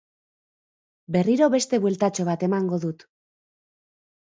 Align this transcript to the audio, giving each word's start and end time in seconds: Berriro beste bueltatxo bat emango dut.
Berriro 1.17 1.51
beste 1.57 1.81
bueltatxo 1.85 2.27
bat 2.31 2.49
emango 2.51 2.83
dut. 2.89 3.09